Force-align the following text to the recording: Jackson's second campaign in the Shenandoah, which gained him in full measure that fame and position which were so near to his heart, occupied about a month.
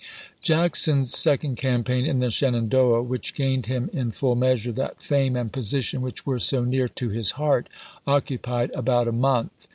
Jackson's 0.41 1.13
second 1.15 1.57
campaign 1.57 2.07
in 2.07 2.17
the 2.17 2.31
Shenandoah, 2.31 3.03
which 3.03 3.35
gained 3.35 3.67
him 3.67 3.87
in 3.93 4.09
full 4.09 4.33
measure 4.35 4.71
that 4.71 5.03
fame 5.03 5.35
and 5.35 5.53
position 5.53 6.01
which 6.01 6.25
were 6.25 6.39
so 6.39 6.63
near 6.63 6.87
to 6.89 7.09
his 7.09 7.33
heart, 7.37 7.69
occupied 8.07 8.71
about 8.73 9.07
a 9.07 9.11
month. 9.11 9.67